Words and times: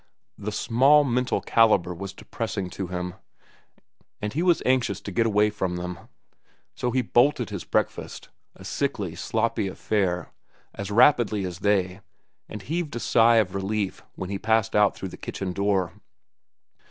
Their 0.35 0.51
small 0.51 1.03
mental 1.03 1.41
caliber 1.41 1.93
was 1.93 2.11
depressing 2.11 2.71
to 2.71 2.87
him, 2.87 3.13
and 4.19 4.33
he 4.33 4.41
was 4.41 4.63
anxious 4.65 4.99
to 4.99 5.11
get 5.11 5.27
away 5.27 5.51
from 5.51 5.75
them. 5.75 6.09
So 6.73 6.89
he 6.89 7.03
bolted 7.03 7.51
his 7.51 7.65
breakfast, 7.65 8.29
a 8.55 8.65
sickly, 8.65 9.13
sloppy 9.13 9.67
affair, 9.67 10.31
as 10.73 10.89
rapidly 10.89 11.45
as 11.45 11.59
they, 11.59 12.01
and 12.49 12.63
heaved 12.63 12.95
a 12.95 12.99
sigh 12.99 13.35
of 13.35 13.53
relief 13.53 14.01
when 14.15 14.31
he 14.31 14.39
passed 14.39 14.75
out 14.75 14.95
through 14.95 15.09
the 15.09 15.17
kitchen 15.17 15.53
door. 15.53 15.93